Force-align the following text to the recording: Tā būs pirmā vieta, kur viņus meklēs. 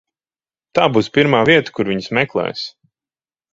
Tā 0.79 0.87
būs 0.95 1.09
pirmā 1.19 1.43
vieta, 1.51 1.75
kur 1.77 1.93
viņus 1.93 2.11
meklēs. 2.21 2.67